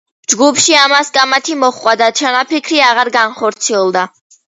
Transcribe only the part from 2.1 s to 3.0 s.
ჩანაფიქრი